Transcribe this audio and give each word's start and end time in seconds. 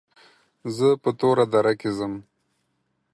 زه 0.75 0.87
په 1.03 1.09
توره 1.19 1.45
دره 1.53 1.73
کې 1.79 1.89
ځم. 1.97 2.13